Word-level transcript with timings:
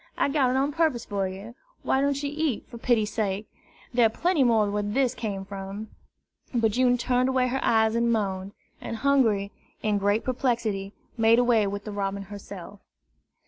I 0.17 0.29
got 0.29 0.49
it 0.49 0.55
on 0.55 0.71
purpose 0.71 1.05
for 1.05 1.27
you. 1.27 1.53
Why 1.83 2.01
don't 2.01 2.23
you 2.23 2.31
eat, 2.33 2.65
for 2.67 2.79
pity's 2.79 3.13
sake? 3.13 3.47
There 3.93 4.07
are 4.07 4.09
plenty 4.09 4.43
more 4.43 4.67
where 4.71 4.81
this 4.81 5.13
came 5.13 5.45
from!" 5.45 5.89
But 6.55 6.71
June 6.71 6.97
turned 6.97 7.29
away 7.29 7.49
her 7.49 7.63
eyes 7.63 7.93
and 7.93 8.11
moaned; 8.11 8.53
and 8.81 8.95
Hungry, 8.97 9.51
in 9.83 9.99
great 9.99 10.23
perplexity, 10.23 10.93
made 11.19 11.37
away 11.37 11.67
with 11.67 11.83
the 11.83 11.91
robin 11.91 12.23
herself. 12.23 12.79